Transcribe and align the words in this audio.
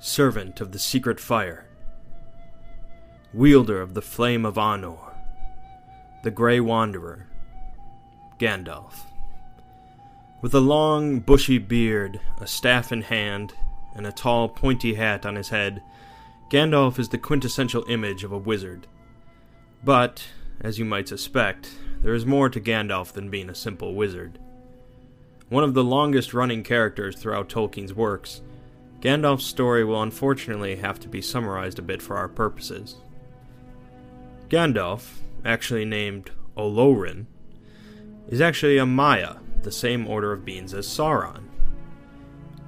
servant 0.00 0.60
of 0.60 0.72
the 0.72 0.78
secret 0.78 1.18
fire, 1.18 1.66
wielder 3.34 3.80
of 3.80 3.94
the 3.94 4.02
flame 4.02 4.46
of 4.46 4.54
Anor, 4.54 5.14
the 6.22 6.30
Grey 6.30 6.60
Wanderer, 6.60 7.26
Gandalf. 8.38 8.94
With 10.40 10.54
a 10.54 10.60
long, 10.60 11.18
bushy 11.18 11.58
beard, 11.58 12.20
a 12.40 12.46
staff 12.46 12.92
in 12.92 13.02
hand, 13.02 13.54
and 13.96 14.06
a 14.06 14.12
tall, 14.12 14.48
pointy 14.48 14.94
hat 14.94 15.26
on 15.26 15.34
his 15.34 15.48
head, 15.48 15.82
Gandalf 16.48 17.00
is 17.00 17.08
the 17.08 17.18
quintessential 17.18 17.84
image 17.88 18.22
of 18.22 18.30
a 18.30 18.38
wizard. 18.38 18.86
But, 19.82 20.28
as 20.60 20.78
you 20.78 20.84
might 20.84 21.08
suspect, 21.08 21.70
there 22.02 22.14
is 22.14 22.24
more 22.24 22.48
to 22.48 22.60
Gandalf 22.60 23.12
than 23.12 23.30
being 23.30 23.50
a 23.50 23.54
simple 23.54 23.94
wizard. 23.94 24.38
One 25.48 25.64
of 25.64 25.74
the 25.74 25.82
longest 25.82 26.32
running 26.32 26.62
characters 26.62 27.16
throughout 27.16 27.48
Tolkien's 27.48 27.92
works, 27.92 28.42
Gandalf's 29.00 29.44
story 29.44 29.84
will 29.84 30.02
unfortunately 30.02 30.76
have 30.76 30.98
to 31.00 31.08
be 31.08 31.22
summarized 31.22 31.78
a 31.78 31.82
bit 31.82 32.02
for 32.02 32.16
our 32.16 32.28
purposes. 32.28 32.96
Gandalf, 34.48 35.18
actually 35.44 35.84
named 35.84 36.30
Olorin, 36.56 37.26
is 38.28 38.40
actually 38.40 38.78
a 38.78 38.86
Maia, 38.86 39.36
the 39.62 39.70
same 39.70 40.06
order 40.08 40.32
of 40.32 40.44
beings 40.44 40.74
as 40.74 40.86
Sauron. 40.86 41.44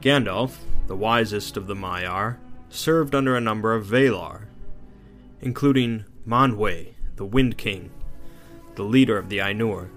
Gandalf, 0.00 0.56
the 0.86 0.96
wisest 0.96 1.56
of 1.56 1.66
the 1.66 1.74
Maiar, 1.74 2.36
served 2.68 3.14
under 3.14 3.36
a 3.36 3.40
number 3.40 3.74
of 3.74 3.86
Valar, 3.86 4.44
including 5.40 6.04
Manwë, 6.26 6.94
the 7.16 7.24
Wind 7.24 7.58
King, 7.58 7.90
the 8.76 8.84
leader 8.84 9.18
of 9.18 9.28
the 9.28 9.38
Ainur. 9.38 9.88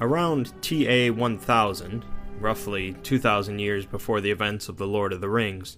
Around 0.00 0.52
TA 0.60 1.12
1000, 1.12 2.04
roughly 2.38 2.94
2,000 3.02 3.58
years 3.58 3.86
before 3.86 4.20
the 4.20 4.30
events 4.30 4.68
of 4.68 4.76
The 4.76 4.86
Lord 4.86 5.12
of 5.12 5.20
the 5.20 5.28
Rings, 5.28 5.76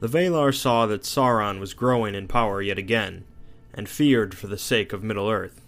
the 0.00 0.08
Valar 0.08 0.54
saw 0.54 0.86
that 0.86 1.02
Sauron 1.02 1.60
was 1.60 1.72
growing 1.72 2.14
in 2.14 2.28
power 2.28 2.60
yet 2.60 2.78
again, 2.78 3.24
and 3.72 3.88
feared 3.88 4.34
for 4.34 4.46
the 4.46 4.58
sake 4.58 4.92
of 4.92 5.02
Middle 5.02 5.30
Earth. 5.30 5.62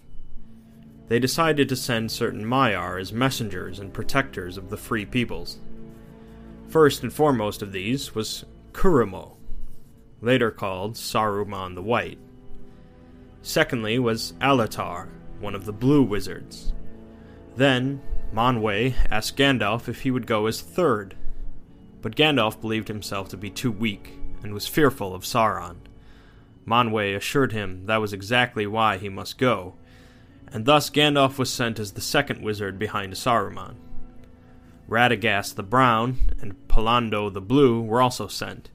They 1.07 1.19
decided 1.19 1.69
to 1.69 1.75
send 1.75 2.11
certain 2.11 2.45
Maiar 2.45 2.99
as 2.99 3.13
messengers 3.13 3.79
and 3.79 3.93
protectors 3.93 4.57
of 4.57 4.69
the 4.69 4.77
free 4.77 5.05
peoples. 5.05 5.59
First 6.67 7.01
and 7.01 7.13
foremost 7.13 7.61
of 7.61 7.71
these 7.71 8.13
was 8.13 8.45
Curumo, 8.73 9.37
later 10.21 10.51
called 10.51 10.95
Saruman 10.95 11.75
the 11.75 11.81
White. 11.81 12.19
Secondly 13.41 13.97
was 13.97 14.33
Alatar, 14.41 15.07
one 15.39 15.55
of 15.55 15.65
the 15.65 15.73
Blue 15.73 16.03
Wizards. 16.03 16.73
Then, 17.55 18.01
Manwë 18.33 18.93
asked 19.09 19.37
Gandalf 19.37 19.87
if 19.87 20.01
he 20.01 20.11
would 20.11 20.27
go 20.27 20.45
as 20.45 20.61
third, 20.61 21.15
but 22.01 22.15
Gandalf 22.15 22.59
believed 22.59 22.87
himself 22.87 23.29
to 23.29 23.37
be 23.37 23.49
too 23.49 23.71
weak 23.71 24.13
and 24.43 24.53
was 24.53 24.67
fearful 24.67 25.15
of 25.15 25.23
Sauron. 25.23 25.77
Manwë 26.67 27.15
assured 27.15 27.53
him 27.53 27.85
that 27.85 28.01
was 28.01 28.13
exactly 28.13 28.67
why 28.67 28.97
he 28.97 29.09
must 29.09 29.37
go, 29.37 29.75
and 30.51 30.65
thus 30.65 30.89
Gandalf 30.89 31.37
was 31.37 31.51
sent 31.51 31.79
as 31.79 31.93
the 31.93 32.01
second 32.01 32.41
wizard 32.41 32.77
behind 32.77 33.13
Saruman. 33.13 33.75
Radagast 34.89 35.55
the 35.55 35.63
Brown 35.63 36.17
and 36.41 36.55
Pallando 36.67 37.29
the 37.29 37.41
Blue 37.41 37.81
were 37.81 38.01
also 38.01 38.27
sent. 38.27 38.69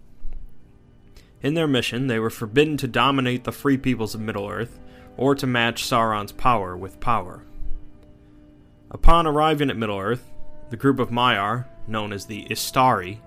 In 1.43 1.55
their 1.55 1.69
mission, 1.69 2.07
they 2.07 2.19
were 2.19 2.31
forbidden 2.31 2.77
to 2.79 2.89
dominate 2.89 3.45
the 3.45 3.53
free 3.53 3.79
peoples 3.79 4.15
of 4.15 4.21
Middle-earth 4.21 4.79
or 5.17 5.35
to 5.35 5.47
match 5.47 5.85
Sauron's 5.85 6.33
power 6.33 6.77
with 6.77 7.01
power. 7.01 7.45
Upon 8.93 9.27
arriving 9.27 9.71
at 9.71 9.77
Middle-earth, 9.79 10.31
the 10.69 10.77
group 10.77 10.99
of 10.99 11.09
Maiar, 11.09 11.65
known 11.87 12.13
as 12.13 12.27
the 12.27 12.47
Istari, 12.51 13.21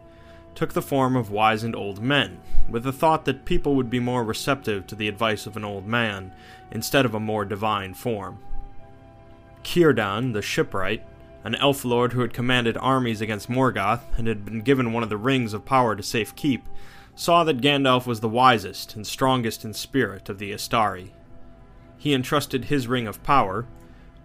took 0.54 0.74
the 0.74 0.82
form 0.82 1.16
of 1.16 1.32
wizened 1.32 1.76
old 1.76 2.02
men, 2.02 2.40
with 2.70 2.84
the 2.84 2.94
thought 2.94 3.26
that 3.26 3.46
people 3.46 3.76
would 3.76 3.90
be 3.90 4.00
more 4.00 4.24
receptive 4.24 4.86
to 4.86 4.96
the 4.96 5.08
advice 5.08 5.48
of 5.48 5.58
an 5.58 5.66
old 5.66 5.88
man 5.88 6.32
instead 6.72 7.04
of 7.04 7.16
a 7.16 7.20
more 7.20 7.46
divine 7.46 7.96
form. 7.96 8.38
Círdan, 9.64 10.34
the 10.34 10.42
shipwright, 10.44 11.04
an 11.44 11.56
elf 11.56 11.84
lord 11.84 12.14
who 12.14 12.22
had 12.22 12.32
commanded 12.32 12.78
armies 12.78 13.20
against 13.20 13.50
Morgoth 13.50 14.04
and 14.18 14.28
had 14.28 14.46
been 14.46 14.62
given 14.62 14.94
one 14.94 15.02
of 15.02 15.10
the 15.10 15.18
rings 15.18 15.52
of 15.54 15.66
power 15.66 15.96
to 15.96 16.04
safe 16.04 16.36
keep, 16.36 16.64
saw 17.16 17.44
that 17.44 17.62
Gandalf 17.62 18.06
was 18.06 18.20
the 18.20 18.30
wisest 18.30 18.96
and 18.96 19.06
strongest 19.06 19.66
in 19.66 19.74
spirit 19.74 20.30
of 20.30 20.38
the 20.38 20.52
Istari. 20.52 21.10
He 21.98 22.14
entrusted 22.14 22.66
his 22.66 22.88
ring 22.88 23.08
of 23.08 23.24
power, 23.24 23.66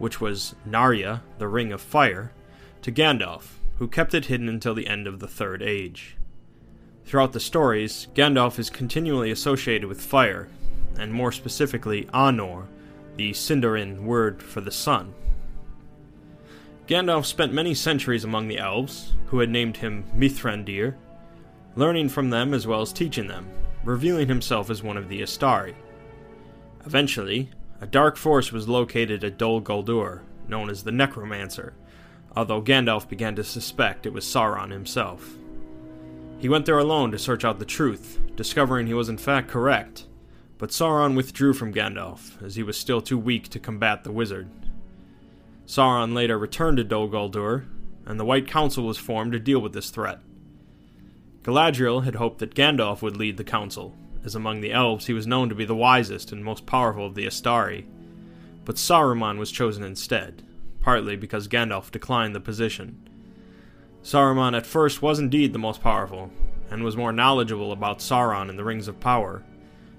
which 0.01 0.21
was 0.21 0.57
Narya, 0.67 1.21
the 1.39 1.47
ring 1.47 1.73
of 1.73 1.81
fire, 1.81 2.33
to 2.81 2.91
Gandalf, 2.91 3.59
who 3.77 3.87
kept 3.87 4.15
it 4.15 4.27
hidden 4.27 4.49
until 4.49 4.75
the 4.75 4.89
end 4.89 5.07
of 5.07 5.21
the 5.21 5.29
Third 5.29 5.63
Age. 5.63 6.17
Throughout 7.05 7.33
the 7.33 7.39
stories, 7.39 8.09
Gandalf 8.15 8.59
is 8.59 8.71
continually 8.71 9.31
associated 9.31 9.89
with 9.89 10.01
fire, 10.01 10.49
and 10.99 11.13
more 11.13 11.31
specifically 11.33 12.07
Anor, 12.15 12.67
the 13.17 13.33
Sindarin 13.33 14.03
word 14.05 14.43
for 14.43 14.63
the 14.63 14.71
sun. 14.71 15.13
Gandalf 16.87 17.27
spent 17.27 17.53
many 17.53 17.75
centuries 17.75 18.25
among 18.25 18.49
the 18.49 18.59
elves, 18.59 19.13
who 19.27 19.41
had 19.41 19.51
named 19.51 19.77
him 19.77 20.05
Mithrandir, 20.17 20.95
learning 21.77 22.09
from 22.09 22.31
them 22.31 22.55
as 22.55 22.67
well 22.67 22.81
as 22.81 22.93
teaching 22.93 23.27
them, 23.27 23.49
revealing 23.85 24.29
himself 24.29 24.71
as 24.71 24.83
one 24.83 24.97
of 24.97 25.11
the 25.11 25.21
Istari. 25.21 25.75
Eventually, 26.87 27.51
a 27.81 27.87
dark 27.87 28.17
force 28.17 28.53
was 28.53 28.69
located 28.69 29.25
at 29.25 29.39
Dol 29.39 29.61
Guldur, 29.63 30.21
known 30.47 30.69
as 30.69 30.83
the 30.83 30.93
Necromancer, 30.93 31.73
although 32.37 32.63
Gandalf 32.63 33.09
began 33.09 33.35
to 33.37 33.45
suspect 33.45 34.07
it 34.07 34.13
was 34.13 34.25
Sauron 34.25 34.71
himself. 34.71 35.37
He 36.39 36.49
went 36.49 36.67
there 36.67 36.79
alone 36.79 37.11
to 37.13 37.19
search 37.19 37.45
out 37.45 37.59
the 37.59 37.65
truth, 37.65 38.19
discovering 38.37 38.87
he 38.87 38.95
was 38.95 39.09
in 39.09 39.19
fact 39.19 39.49
correct, 39.49 40.07
but 40.59 40.71
Sauron 40.71 41.17
withdrew 41.17 41.55
from 41.55 41.73
Gandalf, 41.73 42.43
as 42.43 42.57
he 42.57 42.63
was 42.63 42.77
still 42.77 43.01
too 43.01 43.19
weak 43.19 43.49
to 43.49 43.59
combat 43.59 44.05
the 44.05 44.13
wizard. 44.13 44.51
Sauron 45.67 46.15
later 46.15 46.39
returned 46.39 46.77
to 46.77 46.85
Dol 46.85 47.09
Guldur, 47.09 47.65
and 48.05 48.19
the 48.19 48.25
White 48.25 48.47
Council 48.47 48.85
was 48.85 48.99
formed 48.99 49.33
to 49.33 49.39
deal 49.39 49.61
with 49.61 49.73
this 49.73 49.91
threat. 49.91 50.21
Galadriel 51.43 52.05
had 52.05 52.17
hoped 52.17 52.41
that 52.41 52.55
Gandalf 52.55 53.01
would 53.01 53.17
lead 53.17 53.37
the 53.37 53.45
council, 53.45 53.95
as 54.25 54.35
among 54.35 54.61
the 54.61 54.73
elves 54.73 55.07
he 55.07 55.13
was 55.13 55.27
known 55.27 55.49
to 55.49 55.55
be 55.55 55.65
the 55.65 55.75
wisest 55.75 56.33
and 56.33 56.45
most 56.45 56.67
powerful 56.67 57.07
of 57.07 57.15
the 57.15 57.27
Istari, 57.27 57.87
but 58.65 58.77
Saruman 58.77 59.39
was 59.39 59.51
chosen 59.51 59.83
instead, 59.83 60.43
partly 60.81 61.17
because 61.17 61.49
Gandalf 61.49 61.91
declined 61.91 62.35
the 62.35 62.41
position. 62.41 63.09
Saruman 64.03 64.57
at 64.57 64.67
first 64.67 65.03
was 65.03 65.19
indeed 65.19 65.53
the 65.53 65.59
most 65.59 65.83
powerful, 65.83 66.31
and 66.71 66.85
was 66.85 66.97
more 66.97 67.13
knowledgeable 67.13 67.73
about 67.73 67.99
Sauron 67.99 68.49
and 68.49 68.59
the 68.59 68.65
Rings 68.65 68.89
of 68.89 69.01
Power, 69.01 69.45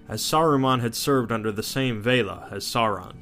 as 0.07 0.21
Saruman 0.21 0.81
had 0.81 0.95
served 0.95 1.31
under 1.31 1.51
the 1.51 1.63
same 1.63 2.01
Valar 2.01 2.51
as 2.51 2.65
Sauron. 2.65 3.17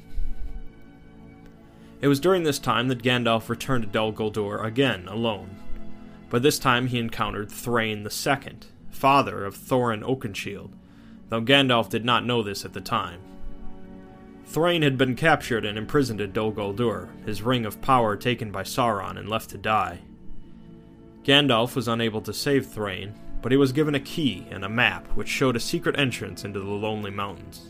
It 2.00 2.08
was 2.08 2.20
during 2.20 2.44
this 2.44 2.58
time 2.58 2.88
that 2.88 3.02
Gandalf 3.02 3.48
returned 3.48 3.84
to 3.84 3.90
Dol 3.90 4.12
Guldur 4.12 4.64
again, 4.64 5.06
alone, 5.08 5.56
but 6.30 6.42
this 6.42 6.58
time 6.58 6.86
he 6.86 6.98
encountered 6.98 7.50
Thrain 7.50 8.06
II, 8.06 8.58
father 8.90 9.44
of 9.44 9.56
Thorin 9.56 10.02
Oakenshield, 10.02 10.72
though 11.30 11.40
Gandalf 11.40 11.88
did 11.88 12.04
not 12.04 12.26
know 12.26 12.42
this 12.42 12.64
at 12.64 12.74
the 12.74 12.80
time. 12.80 13.20
Thrain 14.44 14.82
had 14.82 14.98
been 14.98 15.14
captured 15.14 15.64
and 15.64 15.78
imprisoned 15.78 16.20
at 16.20 16.32
Dol 16.32 16.52
Guldur, 16.52 17.08
his 17.24 17.40
ring 17.42 17.64
of 17.64 17.80
power 17.80 18.16
taken 18.16 18.50
by 18.50 18.64
Sauron 18.64 19.16
and 19.16 19.28
left 19.28 19.50
to 19.50 19.58
die. 19.58 20.00
Gandalf 21.22 21.76
was 21.76 21.86
unable 21.86 22.20
to 22.22 22.32
save 22.32 22.66
Thrain, 22.66 23.14
but 23.42 23.52
he 23.52 23.58
was 23.58 23.72
given 23.72 23.94
a 23.94 24.00
key 24.00 24.46
and 24.50 24.64
a 24.64 24.68
map 24.68 25.06
which 25.14 25.28
showed 25.28 25.54
a 25.54 25.60
secret 25.60 25.98
entrance 25.98 26.44
into 26.44 26.58
the 26.58 26.66
Lonely 26.66 27.12
Mountains. 27.12 27.68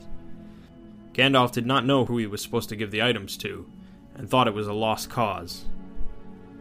Gandalf 1.12 1.52
did 1.52 1.66
not 1.66 1.84
know 1.84 2.06
who 2.06 2.16
he 2.16 2.26
was 2.26 2.40
supposed 2.40 2.70
to 2.70 2.76
give 2.76 2.90
the 2.90 3.02
items 3.02 3.36
to, 3.38 3.70
and 4.14 4.28
thought 4.28 4.48
it 4.48 4.54
was 4.54 4.68
a 4.68 4.72
lost 4.72 5.10
cause. 5.10 5.66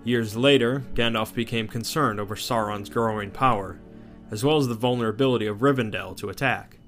Years 0.04 0.36
later, 0.36 0.84
Gandalf 0.96 1.34
became 1.34 1.68
concerned 1.68 2.20
over 2.20 2.36
Sauron's 2.36 2.90
growing 2.90 3.31
power, 3.31 3.80
as 4.31 4.44
well 4.44 4.58
as 4.58 4.68
the 4.68 4.74
vulnerability 4.74 5.45
of 5.45 5.60
Rivendell 5.60 6.18
to 6.18 6.30
attack. 6.30 6.79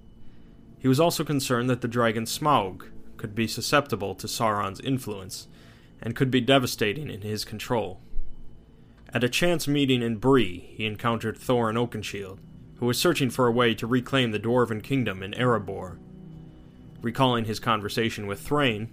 He 0.81 0.87
was 0.87 0.99
also 0.99 1.23
concerned 1.23 1.69
that 1.69 1.81
the 1.81 1.87
dragon 1.87 2.25
Smaug 2.25 2.89
could 3.17 3.35
be 3.35 3.47
susceptible 3.47 4.15
to 4.15 4.25
Sauron's 4.25 4.79
influence, 4.79 5.47
and 6.01 6.15
could 6.15 6.31
be 6.31 6.41
devastating 6.41 7.07
in 7.07 7.21
his 7.21 7.45
control. 7.45 8.01
At 9.13 9.23
a 9.23 9.29
chance 9.29 9.67
meeting 9.67 10.01
in 10.01 10.15
Bree, 10.15 10.73
he 10.75 10.87
encountered 10.87 11.37
Thorin 11.37 11.75
Oakenshield, 11.75 12.39
who 12.77 12.87
was 12.87 12.97
searching 12.97 13.29
for 13.29 13.45
a 13.45 13.51
way 13.51 13.75
to 13.75 13.85
reclaim 13.85 14.31
the 14.31 14.39
Dwarven 14.39 14.81
kingdom 14.81 15.21
in 15.21 15.33
Erebor. 15.33 15.99
Recalling 17.03 17.45
his 17.45 17.59
conversation 17.59 18.25
with 18.25 18.41
Thrain, 18.41 18.89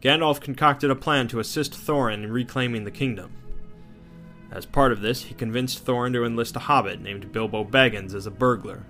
Gandalf 0.00 0.40
concocted 0.40 0.90
a 0.90 0.96
plan 0.96 1.28
to 1.28 1.40
assist 1.40 1.74
Thorin 1.74 2.24
in 2.24 2.32
reclaiming 2.32 2.84
the 2.84 2.90
kingdom. 2.90 3.32
As 4.50 4.64
part 4.64 4.90
of 4.90 5.02
this, 5.02 5.24
he 5.24 5.34
convinced 5.34 5.84
Thorin 5.84 6.14
to 6.14 6.24
enlist 6.24 6.56
a 6.56 6.60
hobbit 6.60 7.02
named 7.02 7.30
Bilbo 7.30 7.62
Baggins 7.62 8.14
as 8.14 8.26
a 8.26 8.30
burglar. 8.30 8.86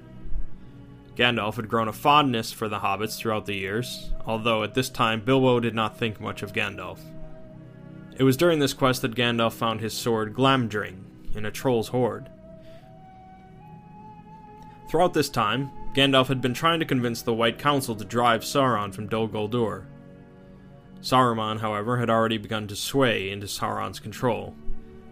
Gandalf 1.17 1.57
had 1.57 1.69
grown 1.69 1.89
a 1.89 1.93
fondness 1.93 2.53
for 2.53 2.69
the 2.69 2.79
hobbits 2.79 3.17
throughout 3.19 3.47
the 3.47 3.57
years, 3.57 4.11
although 4.27 4.63
at 4.63 4.75
this 4.75 4.91
time 4.91 5.23
Bilbo 5.23 5.61
did 5.61 5.75
not 5.75 5.99
think 5.99 6.21
much 6.21 6.43
of 6.43 6.53
Gandalf. 6.53 7.01
It 8.19 8.23
was 8.23 8.37
during 8.37 8.59
this 8.59 8.75
quest 8.75 9.03
that 9.03 9.15
Gandalf 9.15 9.55
found 9.55 9.81
his 9.81 9.95
sword 9.95 10.35
Glamdring 10.35 11.05
in 11.35 11.47
a 11.47 11.51
troll's 11.51 11.89
hoard. 11.89 12.31
Throughout 14.89 15.15
this 15.15 15.31
time, 15.31 15.71
Gandalf 15.95 16.29
had 16.29 16.43
been 16.43 16.55
trying 16.55 16.81
to 16.81 16.87
convince 16.87 17.23
the 17.23 17.35
White 17.35 17.59
Council 17.59 17.97
to 17.97 18.05
drive 18.05 18.43
Sauron 18.43 18.95
from 18.95 19.09
Dol 19.09 19.29
Guldur. 19.29 19.87
Saruman, 21.01 21.61
however, 21.61 21.97
had 21.97 22.11
already 22.11 22.37
begun 22.37 22.67
to 22.69 22.77
sway 22.77 23.31
into 23.31 23.47
Sauron's 23.47 24.01
control, 24.01 24.55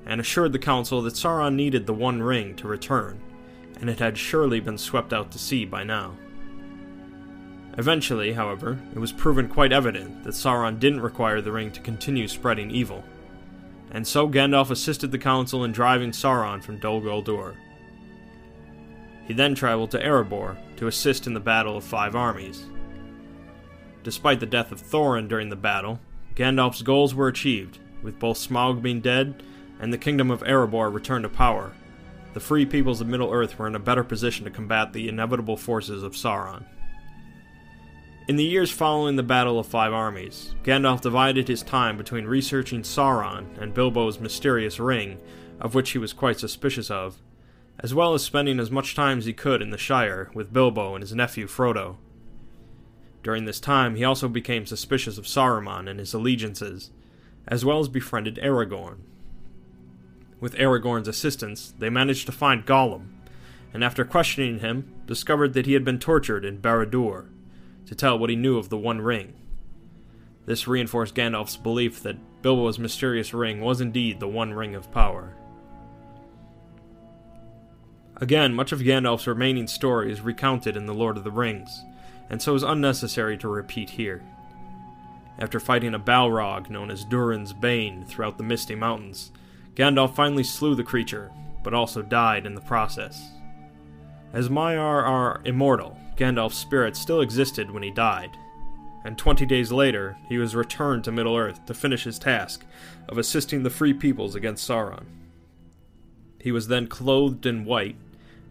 and 0.05 0.21
assured 0.21 0.53
the 0.53 0.59
Council 0.59 1.01
that 1.03 1.15
Sauron 1.15 1.55
needed 1.55 1.87
the 1.87 1.95
One 1.95 2.23
Ring 2.23 2.55
to 2.57 2.69
return, 2.69 3.23
and 3.81 3.91
it 3.91 3.99
had 3.99 4.17
surely 4.17 4.61
been 4.61 4.79
swept 4.79 5.13
out 5.13 5.31
to 5.31 5.39
sea 5.39 5.65
by 5.65 5.85
now. 5.85 6.17
Eventually, 7.77 8.33
however, 8.33 8.79
it 8.95 8.99
was 8.99 9.13
proven 9.13 9.49
quite 9.49 9.73
evident 9.73 10.23
that 10.25 10.35
Sauron 10.35 10.79
didn't 10.79 11.01
require 11.01 11.41
the 11.41 11.53
ring 11.53 11.73
to 11.73 11.81
continue 11.81 12.29
spreading 12.29 12.71
evil, 12.71 13.05
and 13.91 14.07
so 14.07 14.29
Gandalf 14.29 14.71
assisted 14.71 15.11
the 15.11 15.19
Council 15.19 15.65
in 15.65 15.73
driving 15.73 16.13
Sauron 16.13 16.63
from 16.63 16.79
Dol 16.79 17.01
Guldur. 17.01 17.57
He 19.27 19.35
then 19.35 19.55
traveled 19.55 19.91
to 19.93 19.99
Erebor 19.99 20.57
to 20.77 20.87
assist 20.87 21.27
in 21.27 21.35
the 21.35 21.41
Battle 21.41 21.77
of 21.77 21.85
Five 21.85 22.15
Armies. 22.15 22.67
Despite 24.03 24.39
the 24.39 24.47
death 24.47 24.71
of 24.71 24.83
Thorin 24.83 25.29
during 25.29 25.49
the 25.49 25.57
battle, 25.57 25.99
Gandalf's 26.37 26.83
goals 26.83 27.15
were 27.15 27.29
achieved, 27.29 27.79
with 28.03 28.19
both 28.19 28.37
Smaug 28.37 28.83
being 28.83 29.01
dead 29.01 29.43
and 29.81 29.93
the 29.93 29.99
kingdom 29.99 30.31
of 30.31 30.43
Erebor 30.43 30.93
returned 30.93 31.25
to 31.25 31.29
power. 31.29 31.73
The 32.35 32.41
free 32.41 32.67
peoples 32.67 33.01
of 33.01 33.07
Middle-earth 33.07 33.59
were 33.59 33.69
in 33.69 33.77
a 33.77 33.81
better 33.81 34.03
position 34.03 34.45
to 34.45 34.51
combat 34.51 34.93
the 34.93 35.09
inevitable 35.09 35.57
forces 35.57 36.03
of 36.03 36.15
Sauron. 36.15 36.65
In 38.27 38.35
the 38.35 38.45
years 38.45 38.73
following 38.73 39.15
the 39.15 39.23
Battle 39.23 39.59
of 39.59 39.69
Five 39.69 39.93
Armies, 39.93 40.55
Gandalf 40.65 41.01
divided 41.01 41.47
his 41.47 41.63
time 41.63 41.97
between 41.97 42.25
researching 42.25 42.83
Sauron 42.83 43.57
and 43.61 43.73
Bilbo's 43.73 44.19
mysterious 44.19 44.81
ring, 44.81 45.21
of 45.61 45.77
which 45.77 45.91
he 45.91 45.99
was 45.99 46.13
quite 46.13 46.41
suspicious 46.41 46.91
of, 46.91 47.19
as 47.79 47.95
well 47.95 48.15
as 48.15 48.25
spending 48.25 48.59
as 48.59 48.71
much 48.71 48.97
time 48.97 49.19
as 49.19 49.27
he 49.27 49.33
could 49.33 49.63
in 49.63 49.71
the 49.71 49.79
Shire 49.79 50.31
with 50.35 50.53
Bilbo 50.53 50.95
and 50.95 51.03
his 51.03 51.15
nephew 51.15 51.47
Frodo. 51.47 51.99
During 53.23 53.45
this 53.45 53.61
time, 53.61 53.95
he 53.95 54.03
also 54.03 54.27
became 54.27 54.67
suspicious 54.67 55.19
of 55.19 55.27
Saruman 55.27 55.89
and 55.89 56.01
his 56.01 56.13
allegiances, 56.13 56.91
as 57.47 57.65
well 57.65 57.79
as 57.79 57.89
befriended 57.89 58.41
Aragorn. 58.43 58.99
With 60.45 60.57
Aragorn's 60.57 61.09
assistance, 61.09 61.73
they 61.79 61.89
managed 61.89 62.27
to 62.27 62.33
find 62.33 62.67
Gollum, 62.67 63.15
and 63.73 63.83
after 63.83 64.05
questioning 64.05 64.59
him, 64.59 64.93
discovered 65.07 65.55
that 65.55 65.65
he 65.65 65.73
had 65.73 65.87
been 65.87 65.99
tortured 65.99 66.45
in 66.45 66.61
Barad-dûr 66.61 67.29
to 67.87 67.95
tell 67.95 68.19
what 68.19 68.29
he 68.29 68.37
knew 68.37 68.59
of 68.59 68.69
the 68.69 68.77
One 68.77 69.01
Ring. 69.01 69.33
This 70.45 70.69
reinforced 70.69 71.15
Gandalf's 71.15 71.57
belief 71.57 72.03
that 72.03 72.43
Bilbo's 72.43 72.79
mysterious 72.79 73.33
ring 73.33 73.63
was 73.63 73.81
indeed 73.81 74.21
the 74.21 74.29
One 74.29 74.53
Ring 74.53 74.75
of 74.75 74.93
Power. 74.93 75.35
Again, 78.19 78.53
much 78.53 78.71
of 78.71 78.81
Gandalf's 78.81 79.27
remaining 79.27 79.67
story 79.67 80.13
is 80.13 80.21
recounted 80.21 80.77
in 80.77 80.85
The 80.85 80.93
Lord 80.93 81.17
of 81.17 81.25
the 81.25 81.31
Rings, 81.31 81.85
and 82.29 82.43
so 82.43 82.55
is 82.55 82.63
unnecessary 82.63 83.39
to 83.39 83.49
repeat 83.49 83.89
here. 83.89 84.23
After 85.39 85.59
fighting 85.59 85.95
a 85.95 85.99
Balrog 85.99 86.69
known 86.69 86.91
as 86.91 87.07
Durin's 87.07 87.55
Bane 87.55 88.05
throughout 88.05 88.37
the 88.37 88.45
Misty 88.45 88.75
Mountains, 88.75 89.33
Gandalf 89.75 90.15
finally 90.15 90.45
slew 90.45 90.75
the 90.75 90.85
creature, 90.85 91.33
but 91.63 91.75
also 91.75 92.03
died 92.03 92.47
in 92.47 92.55
the 92.55 92.61
process. 92.61 93.31
As 94.33 94.49
Maiar 94.49 95.03
are 95.03 95.41
immortal, 95.45 95.99
Gandalf's 96.17 96.57
spirit 96.57 96.97
still 96.97 97.21
existed 97.21 97.71
when 97.71 97.83
he 97.83 97.91
died, 97.91 98.31
and 99.05 99.19
twenty 99.19 99.45
days 99.47 99.73
later 99.73 100.17
he 100.29 100.39
was 100.39 100.55
returned 100.55 101.05
to 101.05 101.13
Middle 101.13 101.37
Earth 101.37 101.65
to 101.67 101.75
finish 101.75 102.05
his 102.05 102.19
task 102.19 102.65
of 103.09 103.19
assisting 103.19 103.63
the 103.63 103.71
Free 103.71 103.93
Peoples 103.93 104.35
against 104.35 104.69
Sauron. 104.69 105.07
He 106.41 106.53
was 106.53 106.69
then 106.69 106.87
clothed 106.87 107.47
in 107.47 107.65
white 107.65 107.97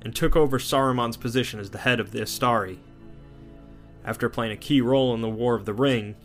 and 0.02 0.16
took 0.16 0.36
over 0.36 0.60
Saruman's 0.60 1.16
position 1.16 1.60
as 1.60 1.70
the 1.70 1.78
head 1.78 2.00
of 2.00 2.12
the 2.12 2.20
Istari. 2.20 2.78
After 4.04 4.28
playing 4.28 4.52
a 4.52 4.58
key 4.58 4.82
role 4.82 5.14
in 5.14 5.22
the 5.22 5.30
War 5.30 5.56
of 5.56 5.66
the 5.66 5.74
Ring, 5.74 6.16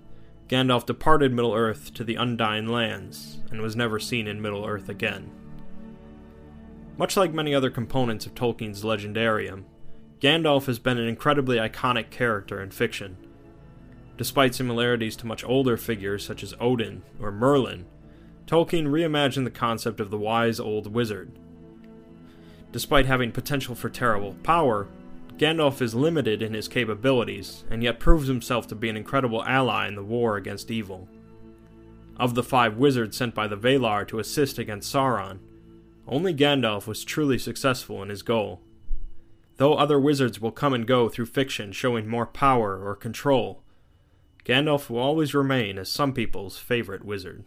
Gandalf 0.49 0.87
departed 0.87 1.33
Middle 1.33 1.53
Earth 1.53 1.93
to 1.93 2.03
the 2.03 2.15
Undying 2.15 2.69
Lands 2.69 3.41
and 3.51 3.61
was 3.61 3.77
never 3.77 3.99
seen 4.01 4.27
in 4.27 4.41
Middle 4.41 4.65
Earth 4.65 4.89
again. 4.89 5.31
Much 6.97 7.19
like 7.19 7.35
many 7.35 7.55
other 7.55 7.71
components 7.71 8.25
of 8.25 8.35
Tolkien's 8.35 8.83
legendarium, 8.83 9.65
Gandalf 10.21 10.65
has 10.65 10.79
been 10.79 10.97
an 10.97 11.07
incredibly 11.07 11.59
iconic 11.59 12.11
character 12.11 12.63
in 12.63 12.71
fiction. 12.71 13.19
Despite 14.17 14.55
similarities 14.55 15.17
to 15.17 15.27
much 15.27 15.45
older 15.45 15.77
figures 15.77 16.25
such 16.25 16.43
as 16.43 16.55
Odin 16.59 17.03
or 17.21 17.31
Merlin, 17.31 17.85
Tolkien 18.47 18.87
reimagined 18.87 19.45
the 19.45 19.51
concept 19.51 20.01
of 20.01 20.11
the 20.11 20.19
wise 20.19 20.59
old 20.59 20.93
wizard. 20.93 21.31
Despite 22.73 23.05
having 23.05 23.33
potential 23.33 23.75
for 23.75 23.91
terrible 23.91 24.35
power, 24.43 24.89
Gandalf 25.39 25.81
is 25.81 25.95
limited 25.95 26.43
in 26.43 26.53
his 26.53 26.67
capabilities, 26.67 27.63
and 27.71 27.81
yet 27.81 28.01
proves 28.01 28.27
himself 28.27 28.67
to 28.67 28.75
be 28.75 28.89
an 28.89 28.97
incredible 28.97 29.45
ally 29.45 29.87
in 29.87 29.95
the 29.95 30.03
war 30.03 30.37
against 30.37 30.69
evil. 30.69 31.09
Of 32.17 32.35
the 32.35 32.43
five 32.43 32.77
wizards 32.77 33.17
sent 33.17 33.37
by 33.37 33.47
the 33.47 33.57
Valar 33.57 34.07
to 34.09 34.19
assist 34.19 34.59
against 34.59 34.93
Sauron, 34.93 35.39
only 36.09 36.35
Gandalf 36.35 36.89
was 36.89 37.05
truly 37.05 37.39
successful 37.39 38.03
in 38.03 38.09
his 38.09 38.23
goal. 38.23 38.61
Though 39.59 39.75
other 39.75 40.01
wizards 40.01 40.41
will 40.41 40.51
come 40.51 40.75
and 40.75 40.87
go 40.87 41.09
through 41.09 41.27
fiction 41.27 41.71
showing 41.71 42.09
more 42.09 42.27
power 42.27 42.77
or 42.85 42.97
control, 42.97 43.63
Gandalf 44.45 44.91
will 44.91 44.99
always 44.99 45.35
remain 45.35 45.79
as 45.79 45.89
some 45.89 46.13
people's 46.13 46.59
favorite 46.59 47.05
wizard. 47.05 47.45